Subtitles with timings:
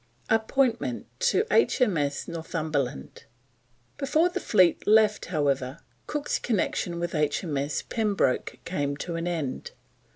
[0.31, 2.27] APPOINTMENT TO H.M.S.
[2.27, 3.25] NORTHUMBERLAND.
[3.99, 5.77] Before the fleet left, however,
[6.07, 7.83] Cook's connection with H.M.S.
[7.83, 9.73] Pembroke came to an end.